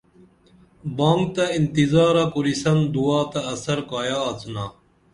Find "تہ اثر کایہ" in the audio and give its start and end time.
3.31-4.19